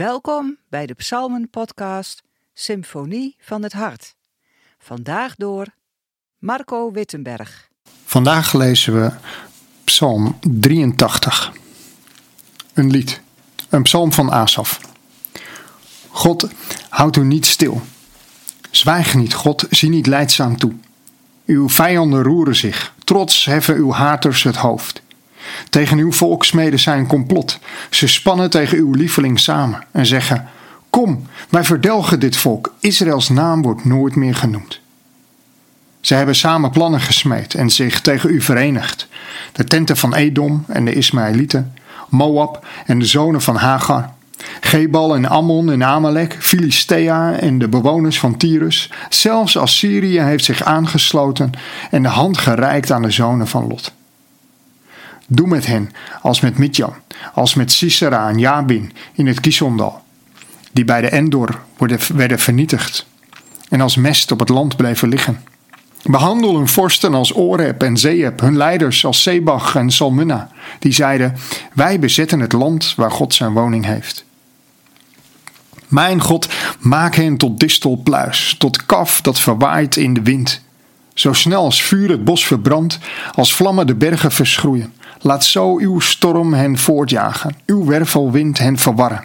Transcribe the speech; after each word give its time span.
Welkom 0.00 0.56
bij 0.68 0.86
de 0.86 0.94
Psalmen-podcast 0.94 2.22
Symfonie 2.54 3.36
van 3.40 3.62
het 3.62 3.72
Hart. 3.72 4.14
Vandaag 4.78 5.34
door 5.34 5.66
Marco 6.38 6.92
Wittenberg. 6.92 7.68
Vandaag 8.04 8.52
lezen 8.52 9.00
we 9.00 9.12
Psalm 9.84 10.38
83. 10.40 11.52
Een 12.74 12.90
lied, 12.90 13.20
een 13.68 13.82
psalm 13.82 14.12
van 14.12 14.30
Asaf. 14.30 14.80
God, 16.08 16.48
houd 16.88 17.16
u 17.16 17.24
niet 17.24 17.46
stil. 17.46 17.82
Zwijg 18.70 19.14
niet, 19.14 19.34
God, 19.34 19.66
zie 19.70 19.88
niet 19.88 20.06
leidzaam 20.06 20.56
toe. 20.56 20.72
Uw 21.46 21.68
vijanden 21.68 22.22
roeren 22.22 22.56
zich, 22.56 22.94
trots 23.04 23.44
heffen 23.44 23.74
uw 23.74 23.92
haters 23.92 24.42
het 24.42 24.56
hoofd. 24.56 25.02
Tegen 25.68 25.98
uw 25.98 26.12
volksmeden 26.12 26.78
zijn 26.78 27.06
complot. 27.06 27.58
Ze 27.90 28.08
spannen 28.08 28.50
tegen 28.50 28.78
uw 28.78 28.92
lieveling 28.92 29.40
samen 29.40 29.84
en 29.90 30.06
zeggen: 30.06 30.48
Kom, 30.90 31.26
wij 31.48 31.64
verdelgen 31.64 32.20
dit 32.20 32.36
volk. 32.36 32.74
Israëls 32.80 33.28
naam 33.28 33.62
wordt 33.62 33.84
nooit 33.84 34.14
meer 34.16 34.34
genoemd. 34.34 34.80
Ze 36.00 36.14
hebben 36.14 36.34
samen 36.34 36.70
plannen 36.70 37.00
gesmeed 37.00 37.54
en 37.54 37.70
zich 37.70 38.00
tegen 38.00 38.30
u 38.30 38.40
verenigd. 38.40 39.08
De 39.52 39.64
tenten 39.64 39.96
van 39.96 40.14
Edom 40.14 40.64
en 40.68 40.84
de 40.84 40.92
Ismaëlieten, 40.92 41.74
Moab 42.08 42.66
en 42.86 42.98
de 42.98 43.06
zonen 43.06 43.40
van 43.40 43.56
Hagar, 43.56 44.12
Gebal 44.60 45.14
en 45.14 45.28
Ammon 45.28 45.70
en 45.70 45.84
Amalek, 45.84 46.36
Filistea 46.40 47.32
en 47.32 47.58
de 47.58 47.68
bewoners 47.68 48.18
van 48.18 48.36
Tyrus. 48.36 48.90
Zelfs 49.08 49.56
Assyrië 49.56 50.20
heeft 50.20 50.44
zich 50.44 50.62
aangesloten 50.62 51.50
en 51.90 52.02
de 52.02 52.08
hand 52.08 52.38
gereikt 52.38 52.92
aan 52.92 53.02
de 53.02 53.10
zonen 53.10 53.48
van 53.48 53.66
Lot. 53.66 53.92
Doe 55.32 55.46
met 55.46 55.66
hen 55.66 55.90
als 56.22 56.40
met 56.40 56.58
Midjan, 56.58 56.94
als 57.34 57.54
met 57.54 57.72
Sisera 57.72 58.28
en 58.28 58.38
Jabin 58.38 58.92
in 59.12 59.26
het 59.26 59.40
Kisondal, 59.40 60.02
die 60.72 60.84
bij 60.84 61.00
de 61.00 61.08
Endor 61.08 61.60
werden 62.14 62.38
vernietigd 62.38 63.06
en 63.68 63.80
als 63.80 63.96
mest 63.96 64.32
op 64.32 64.38
het 64.38 64.48
land 64.48 64.76
bleven 64.76 65.08
liggen. 65.08 65.44
Behandel 66.02 66.56
hun 66.56 66.68
vorsten 66.68 67.14
als 67.14 67.34
Oreb 67.34 67.82
en 67.82 67.96
Zeeb, 67.96 68.40
hun 68.40 68.56
leiders 68.56 69.04
als 69.04 69.22
Sebach 69.22 69.76
en 69.76 69.90
Salmunna, 69.90 70.50
die 70.78 70.92
zeiden: 70.92 71.36
Wij 71.72 71.98
bezetten 71.98 72.40
het 72.40 72.52
land 72.52 72.94
waar 72.96 73.10
God 73.10 73.34
zijn 73.34 73.52
woning 73.52 73.84
heeft. 73.84 74.24
Mijn 75.88 76.20
God, 76.20 76.48
maak 76.78 77.14
hen 77.14 77.36
tot 77.36 77.60
distelpluis, 77.60 78.54
tot 78.58 78.86
kaf 78.86 79.20
dat 79.20 79.40
verwaait 79.40 79.96
in 79.96 80.14
de 80.14 80.22
wind. 80.22 80.62
Zo 81.20 81.32
snel 81.32 81.64
als 81.64 81.82
vuur 81.82 82.10
het 82.10 82.24
bos 82.24 82.46
verbrandt, 82.46 82.98
als 83.34 83.54
vlammen 83.54 83.86
de 83.86 83.94
bergen 83.94 84.32
verschroeien. 84.32 84.92
Laat 85.20 85.44
zo 85.44 85.78
uw 85.78 85.98
storm 85.98 86.52
hen 86.54 86.78
voortjagen, 86.78 87.54
uw 87.66 87.84
wervelwind 87.84 88.58
hen 88.58 88.78
verwarren. 88.78 89.24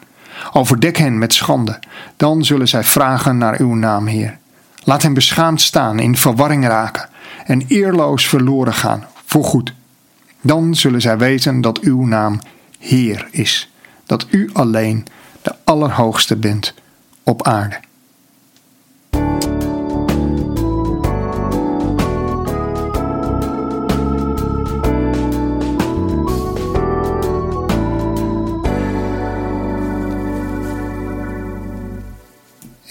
Overdek 0.54 0.98
hen 0.98 1.18
met 1.18 1.34
schande, 1.34 1.80
dan 2.18 2.46
zullen 2.46 2.68
zij 2.68 2.84
vragen 2.84 3.38
naar 3.38 3.60
uw 3.60 3.74
naam, 3.74 4.08
Heer. 4.08 4.38
Laat 4.84 5.02
hen 5.02 5.14
beschaamd 5.14 5.62
staan, 5.62 6.00
in 6.00 6.18
verwarring 6.18 6.68
raken 6.68 7.10
en 7.46 7.66
eerloos 7.68 8.28
verloren 8.28 8.74
gaan, 8.74 9.06
voorgoed. 9.26 9.74
Dan 10.42 10.76
zullen 10.76 11.02
zij 11.02 11.18
weten 11.18 11.62
dat 11.62 11.80
uw 11.80 12.06
naam 12.06 12.40
Heer 12.80 13.28
is, 13.32 13.72
dat 14.06 14.26
u 14.30 14.50
alleen 14.54 15.06
de 15.42 15.56
Allerhoogste 15.64 16.36
bent 16.36 16.74
op 17.24 17.48
aarde. 17.48 17.80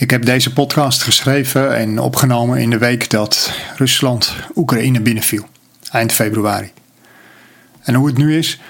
Ik 0.04 0.10
heb 0.10 0.24
deze 0.24 0.52
podcast 0.52 1.02
geschreven 1.02 1.76
en 1.76 1.98
opgenomen 1.98 2.58
in 2.58 2.70
de 2.70 2.78
week 2.78 3.10
dat 3.10 3.52
Rusland 3.76 4.34
Oekraïne 4.54 5.00
binnenviel, 5.00 5.46
eind 5.90 6.12
februari. 6.12 6.72
En 7.82 7.94
hoe 7.94 8.06
het 8.06 8.16
nu 8.16 8.36
is, 8.36 8.60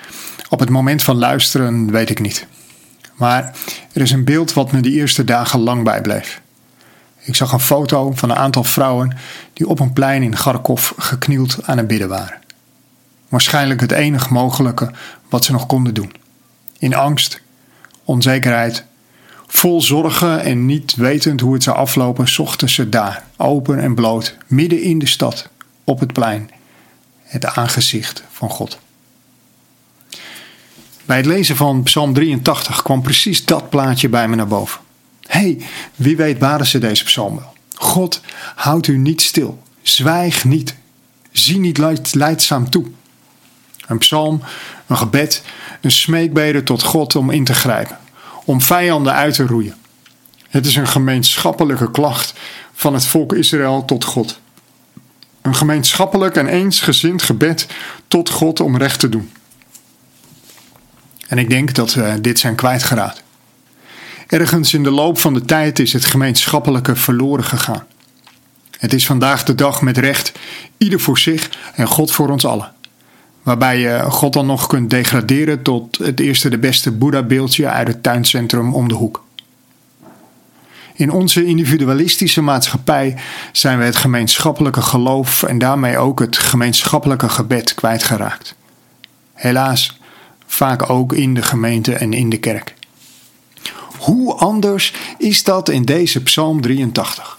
op 0.48 0.60
het 0.60 0.68
moment 0.68 1.02
van 1.02 1.16
luisteren, 1.16 1.90
weet 1.90 2.10
ik 2.10 2.20
niet. 2.20 2.46
Maar 3.14 3.56
er 3.92 4.00
is 4.00 4.10
een 4.10 4.24
beeld 4.24 4.52
wat 4.52 4.72
me 4.72 4.80
de 4.80 4.90
eerste 4.90 5.24
dagen 5.24 5.60
lang 5.60 5.84
bijbleef. 5.84 6.40
Ik 7.18 7.34
zag 7.34 7.52
een 7.52 7.60
foto 7.60 8.12
van 8.12 8.30
een 8.30 8.36
aantal 8.36 8.64
vrouwen 8.64 9.16
die 9.52 9.68
op 9.68 9.80
een 9.80 9.92
plein 9.92 10.22
in 10.22 10.34
Kharkov 10.34 10.90
geknield 10.96 11.58
aan 11.62 11.78
het 11.78 11.86
bidden 11.86 12.08
waren. 12.08 12.38
Waarschijnlijk 13.28 13.80
het 13.80 13.92
enige 13.92 14.32
mogelijke 14.32 14.90
wat 15.28 15.44
ze 15.44 15.52
nog 15.52 15.66
konden 15.66 15.94
doen. 15.94 16.12
In 16.78 16.94
angst, 16.94 17.40
onzekerheid 18.04 18.84
Vol 19.56 19.82
zorgen 19.82 20.42
en 20.42 20.66
niet 20.66 20.94
wetend 20.94 21.40
hoe 21.40 21.54
het 21.54 21.62
zou 21.62 21.76
aflopen, 21.76 22.28
zochten 22.28 22.68
ze 22.68 22.88
daar, 22.88 23.24
open 23.36 23.78
en 23.78 23.94
bloot, 23.94 24.36
midden 24.46 24.82
in 24.82 24.98
de 24.98 25.06
stad, 25.06 25.48
op 25.84 26.00
het 26.00 26.12
plein, 26.12 26.50
het 27.22 27.46
aangezicht 27.46 28.24
van 28.30 28.50
God. 28.50 28.78
Bij 31.04 31.16
het 31.16 31.26
lezen 31.26 31.56
van 31.56 31.82
Psalm 31.82 32.12
83 32.12 32.82
kwam 32.82 33.02
precies 33.02 33.44
dat 33.44 33.68
plaatje 33.70 34.08
bij 34.08 34.28
me 34.28 34.36
naar 34.36 34.46
boven. 34.46 34.80
Hé, 35.20 35.40
hey, 35.40 35.58
wie 35.94 36.16
weet 36.16 36.38
waren 36.38 36.66
ze 36.66 36.78
deze 36.78 37.04
psalm 37.04 37.36
wel? 37.36 37.52
God, 37.74 38.20
houd 38.54 38.86
u 38.86 38.98
niet 38.98 39.22
stil, 39.22 39.62
zwijg 39.82 40.44
niet, 40.44 40.74
zie 41.32 41.58
niet 41.58 41.78
leidzaam 42.12 42.70
toe. 42.70 42.86
Een 43.86 43.98
psalm, 43.98 44.42
een 44.86 44.96
gebed, 44.96 45.42
een 45.80 45.90
smeekbede 45.90 46.62
tot 46.62 46.82
God 46.82 47.16
om 47.16 47.30
in 47.30 47.44
te 47.44 47.54
grijpen 47.54 47.98
om 48.44 48.60
vijanden 48.60 49.12
uit 49.12 49.34
te 49.34 49.46
roeien. 49.46 49.74
Het 50.48 50.66
is 50.66 50.76
een 50.76 50.88
gemeenschappelijke 50.88 51.90
klacht 51.90 52.32
van 52.74 52.94
het 52.94 53.06
volk 53.06 53.32
Israël 53.32 53.84
tot 53.84 54.04
God. 54.04 54.40
Een 55.42 55.54
gemeenschappelijk 55.54 56.36
en 56.36 56.46
eensgezind 56.46 57.22
gebed 57.22 57.66
tot 58.08 58.30
God 58.30 58.60
om 58.60 58.76
recht 58.76 59.00
te 59.00 59.08
doen. 59.08 59.30
En 61.28 61.38
ik 61.38 61.50
denk 61.50 61.74
dat 61.74 61.94
we 61.94 62.18
dit 62.20 62.38
zijn 62.38 62.54
kwijtgeraakt. 62.54 63.22
Ergens 64.26 64.74
in 64.74 64.82
de 64.82 64.90
loop 64.90 65.18
van 65.18 65.34
de 65.34 65.44
tijd 65.44 65.78
is 65.78 65.92
het 65.92 66.04
gemeenschappelijke 66.04 66.96
verloren 66.96 67.44
gegaan. 67.44 67.86
Het 68.78 68.92
is 68.92 69.06
vandaag 69.06 69.44
de 69.44 69.54
dag 69.54 69.80
met 69.82 69.98
recht, 69.98 70.32
ieder 70.78 71.00
voor 71.00 71.18
zich 71.18 71.50
en 71.74 71.86
God 71.86 72.12
voor 72.12 72.28
ons 72.28 72.46
allen. 72.46 72.73
Waarbij 73.44 73.78
je 73.78 74.04
God 74.08 74.32
dan 74.32 74.46
nog 74.46 74.66
kunt 74.66 74.90
degraderen 74.90 75.62
tot 75.62 75.98
het 75.98 76.20
eerste 76.20 76.48
de 76.48 76.58
beste 76.58 76.92
Boeddha-beeldje 76.92 77.68
uit 77.68 77.88
het 77.88 78.02
tuincentrum 78.02 78.74
om 78.74 78.88
de 78.88 78.94
hoek. 78.94 79.24
In 80.94 81.10
onze 81.10 81.44
individualistische 81.44 82.40
maatschappij 82.40 83.16
zijn 83.52 83.78
we 83.78 83.84
het 83.84 83.96
gemeenschappelijke 83.96 84.82
geloof 84.82 85.42
en 85.42 85.58
daarmee 85.58 85.98
ook 85.98 86.20
het 86.20 86.36
gemeenschappelijke 86.36 87.28
gebed 87.28 87.74
kwijtgeraakt. 87.74 88.54
Helaas, 89.32 89.98
vaak 90.46 90.90
ook 90.90 91.12
in 91.12 91.34
de 91.34 91.42
gemeente 91.42 91.94
en 91.94 92.12
in 92.12 92.30
de 92.30 92.38
kerk. 92.38 92.74
Hoe 93.98 94.34
anders 94.34 94.94
is 95.18 95.44
dat 95.44 95.68
in 95.68 95.82
deze 95.82 96.22
Psalm 96.22 96.60
83? 96.60 97.38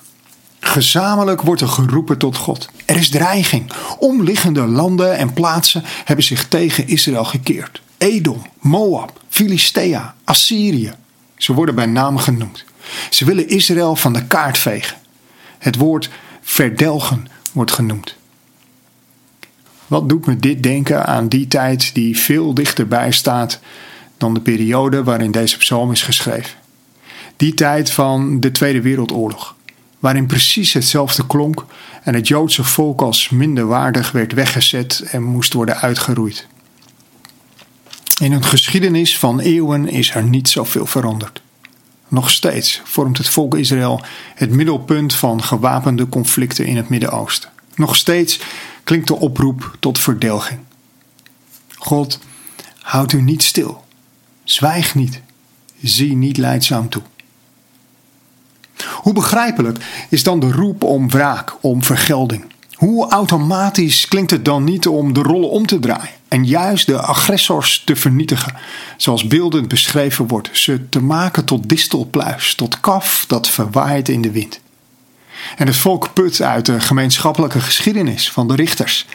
Gezamenlijk 0.59 1.41
wordt 1.41 1.61
er 1.61 1.67
geroepen 1.67 2.17
tot 2.17 2.35
God. 2.38 2.69
Er 2.85 2.96
is 2.96 3.09
dreiging. 3.09 3.72
Omliggende 4.00 4.66
landen 4.66 5.18
en 5.18 5.34
plaatsen 5.34 5.84
hebben 6.06 6.25
zich 6.25 6.47
tegen 6.47 6.88
Israël 6.88 7.25
gekeerd. 7.25 7.81
Edom, 7.97 8.41
Moab, 8.59 9.22
Filistea, 9.29 10.16
Assyrië. 10.23 10.94
Ze 11.38 11.53
worden 11.53 11.75
bij 11.75 11.85
naam 11.85 12.18
genoemd. 12.18 12.65
Ze 13.09 13.25
willen 13.25 13.48
Israël 13.48 13.95
van 13.95 14.13
de 14.13 14.25
kaart 14.25 14.57
vegen. 14.57 14.98
Het 15.57 15.75
woord 15.75 16.09
verdelgen 16.42 17.27
wordt 17.51 17.71
genoemd. 17.71 18.15
Wat 19.88 20.09
doet 20.09 20.25
me 20.25 20.38
dit 20.38 20.63
denken 20.63 21.06
aan 21.06 21.27
die 21.27 21.48
tijd 21.48 21.94
die 21.94 22.19
veel 22.19 22.54
dichterbij 22.54 23.12
staat 23.12 23.59
dan 24.18 24.33
de 24.33 24.39
periode 24.39 25.04
waarin 25.04 25.31
deze 25.31 25.57
psalm 25.57 25.92
is 25.92 26.01
geschreven? 26.01 26.57
Die 27.38 27.54
tijd 27.54 27.92
van 27.92 28.39
de 28.39 28.51
Tweede 28.51 28.81
Wereldoorlog 28.81 29.55
waarin 30.06 30.25
precies 30.25 30.74
hetzelfde 30.74 31.28
klonk 31.28 31.66
en 32.04 32.13
het 32.13 32.28
Joodse 32.28 32.63
volk 32.63 33.02
als 33.02 33.30
minderwaardig 33.30 34.12
werd 34.12 34.34
weggezet 34.34 35.04
en 35.12 35.24
moest 35.24 35.54
worden 35.54 35.78
uitgeroeid. 35.78 36.48
In 38.22 38.31
een 38.31 38.44
geschiedenis 38.44 39.18
van 39.18 39.40
eeuwen 39.40 39.90
is 39.90 40.16
er 40.16 40.24
niet 40.24 40.50
zoveel 40.50 40.86
veranderd. 40.86 41.42
Nog 42.07 42.30
steeds 42.30 42.81
vormt 42.84 43.18
het 43.18 43.30
volk 43.30 43.56
Israël 43.56 44.04
het 44.36 44.50
middelpunt 44.50 45.16
van 45.16 45.44
gewapende 45.44 46.10
conflicten 46.10 46.66
in 46.66 46.75
het 46.75 46.90
Midden-Oosten. 46.90 47.50
Nog 47.75 47.96
steeds 47.96 48.40
klinkt 48.84 49.07
de 49.07 49.16
oproep 49.16 49.78
tot 49.80 50.00
verdelging. 50.00 50.60
God, 51.75 52.19
houd 52.81 53.12
u 53.12 53.22
niet 53.22 53.44
stil. 53.44 53.86
Zwijg 54.44 54.96
niet. 54.96 55.22
Zie 55.81 56.16
niet 56.16 56.38
leidzaam 56.38 56.90
toe. 56.90 57.04
Hoe 59.01 59.13
begrijpelijk 59.13 60.06
is 60.10 60.24
dan 60.24 60.39
de 60.39 60.51
roep 60.51 60.83
om 60.83 61.10
wraak, 61.10 61.56
om 61.62 61.83
vergelding, 61.83 62.45
Hoe 62.75 63.10
automatisch 63.10 64.07
klinkt 64.07 64.31
het 64.31 64.45
dan 64.45 64.63
niet 64.63 64.88
om 64.88 65.13
de 65.13 65.22
rollen 65.22 65.50
om 65.50 65.66
te 65.66 65.80
draaien 65.80 66.16
en 66.27 66.45
juist 66.45 66.86
de 66.86 67.01
agressors 67.01 67.81
te 67.86 67.95
vernietigen, 67.95 68.54
zoals 68.98 69.27
beeldend 69.27 69.68
beschreven 69.68 70.27
wordt, 70.27 70.50
ze 70.51 70.89
te 70.89 71.01
maken 71.01 71.45
tot 71.45 71.69
distelpluis, 71.69 72.56
tot 72.56 72.80
kaf 72.80 73.25
dat 73.27 73.48
verwaait 73.48 74.10
in 74.10 74.22
de 74.22 74.31
wind. 74.31 74.60
En 75.57 75.68
het 75.68 75.75
volk 75.75 76.13
put 76.13 76.42
uit 76.42 76.66
de 76.66 76.80
gemeenschappelijke 76.80 77.60
geschiedenis 77.60 78.31
van 78.31 78.48
de 78.48 78.56
richters, 78.56 79.06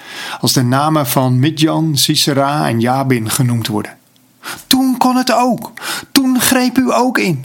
als 0.40 0.52
de 0.52 0.62
namen 0.62 1.06
van 1.06 1.38
Midjan, 1.38 1.96
Sisera 1.96 2.68
en 2.68 2.80
Jabin 2.80 3.30
genoemd 3.30 3.66
worden. 3.66 3.96
Toen 4.66 4.96
kon 4.98 5.16
het 5.16 5.32
ook, 5.32 5.72
toen 6.12 6.40
greep 6.40 6.78
u 6.78 6.92
ook 6.92 7.18
in. 7.18 7.44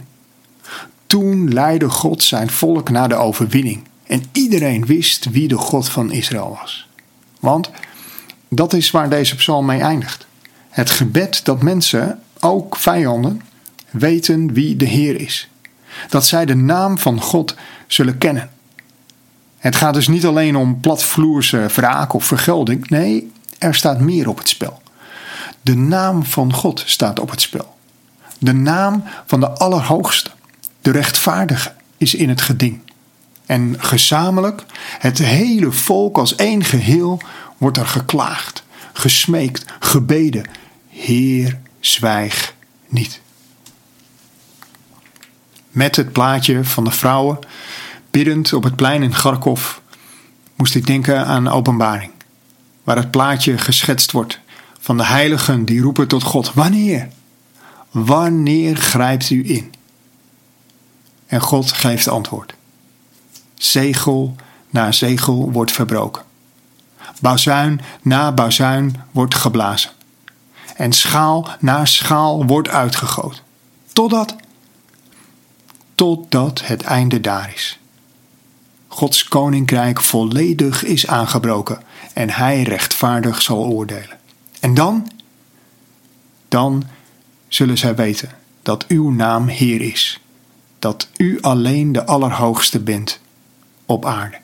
Toen 1.16 1.52
leidde 1.52 1.88
God 1.88 2.22
zijn 2.22 2.50
volk 2.50 2.90
naar 2.90 3.08
de 3.08 3.14
overwinning 3.14 3.84
en 4.06 4.24
iedereen 4.32 4.86
wist 4.86 5.30
wie 5.30 5.48
de 5.48 5.56
God 5.56 5.88
van 5.88 6.12
Israël 6.12 6.58
was. 6.60 6.88
Want 7.40 7.70
dat 8.48 8.72
is 8.72 8.90
waar 8.90 9.10
deze 9.10 9.36
psalm 9.36 9.66
mee 9.66 9.80
eindigt. 9.80 10.26
Het 10.68 10.90
gebed 10.90 11.44
dat 11.44 11.62
mensen, 11.62 12.20
ook 12.40 12.76
vijanden, 12.76 13.42
weten 13.90 14.52
wie 14.52 14.76
de 14.76 14.84
Heer 14.84 15.20
is. 15.20 15.48
Dat 16.08 16.26
zij 16.26 16.46
de 16.46 16.54
naam 16.54 16.98
van 16.98 17.20
God 17.20 17.54
zullen 17.86 18.18
kennen. 18.18 18.50
Het 19.58 19.76
gaat 19.76 19.94
dus 19.94 20.08
niet 20.08 20.26
alleen 20.26 20.56
om 20.56 20.80
platvloerse 20.80 21.66
wraak 21.74 22.12
of 22.12 22.24
vergelding. 22.24 22.88
Nee, 22.88 23.32
er 23.58 23.74
staat 23.74 24.00
meer 24.00 24.28
op 24.28 24.38
het 24.38 24.48
spel. 24.48 24.82
De 25.62 25.76
naam 25.76 26.24
van 26.24 26.52
God 26.52 26.82
staat 26.86 27.20
op 27.20 27.30
het 27.30 27.40
spel. 27.40 27.76
De 28.38 28.54
naam 28.54 29.02
van 29.26 29.40
de 29.40 29.48
Allerhoogste, 29.48 30.30
de 30.86 30.92
rechtvaardige, 30.92 31.72
is 31.96 32.14
in 32.14 32.28
het 32.28 32.40
geding. 32.40 32.80
En 33.46 33.74
gezamenlijk, 33.78 34.64
het 34.98 35.18
hele 35.18 35.72
volk 35.72 36.18
als 36.18 36.34
één 36.34 36.64
geheel, 36.64 37.20
wordt 37.56 37.76
er 37.76 37.86
geklaagd, 37.86 38.64
gesmeekt, 38.92 39.64
gebeden. 39.80 40.44
Heer, 40.88 41.58
zwijg 41.80 42.54
niet. 42.88 43.20
Met 45.70 45.96
het 45.96 46.12
plaatje 46.12 46.64
van 46.64 46.84
de 46.84 46.90
vrouwen, 46.90 47.38
biddend 48.10 48.52
op 48.52 48.62
het 48.62 48.76
plein 48.76 49.02
in 49.02 49.12
Kharkov, 49.12 49.76
moest 50.56 50.74
ik 50.74 50.86
denken 50.86 51.26
aan 51.26 51.48
openbaring, 51.48 52.10
waar 52.84 52.96
het 52.96 53.10
plaatje 53.10 53.58
geschetst 53.58 54.12
wordt 54.12 54.40
van 54.80 54.96
de 54.96 55.06
heiligen 55.06 55.64
die 55.64 55.80
roepen 55.80 56.08
tot 56.08 56.22
God: 56.22 56.52
Wanneer? 56.54 57.08
Wanneer 57.90 58.76
grijpt 58.76 59.30
u 59.30 59.50
in? 59.50 59.74
En 61.26 61.40
God 61.40 61.72
geeft 61.72 62.08
antwoord. 62.08 62.54
Zegel 63.54 64.36
na 64.70 64.92
zegel 64.92 65.52
wordt 65.52 65.72
verbroken. 65.72 66.22
Bazuin 67.20 67.80
na 68.02 68.32
bazuin 68.32 69.02
wordt 69.10 69.34
geblazen. 69.34 69.90
En 70.76 70.92
schaal 70.92 71.48
na 71.60 71.84
schaal 71.84 72.46
wordt 72.46 72.68
uitgegoten. 72.68 73.42
Totdat, 73.92 74.36
totdat 75.94 76.60
het 76.64 76.82
einde 76.82 77.20
daar 77.20 77.52
is. 77.54 77.78
Gods 78.88 79.24
koninkrijk 79.24 80.00
volledig 80.02 80.84
is 80.84 81.06
aangebroken 81.06 81.82
en 82.12 82.30
hij 82.30 82.62
rechtvaardig 82.62 83.42
zal 83.42 83.64
oordelen. 83.64 84.18
En 84.60 84.74
dan, 84.74 85.10
dan 86.48 86.84
zullen 87.48 87.78
zij 87.78 87.94
weten 87.94 88.30
dat 88.62 88.86
uw 88.86 89.10
naam 89.10 89.48
Heer 89.48 89.80
is, 89.80 90.20
dat 90.86 91.08
u 91.16 91.38
alleen 91.40 91.92
de 91.92 92.04
Allerhoogste 92.04 92.80
bent 92.80 93.20
op 93.86 94.04
aarde. 94.04 94.36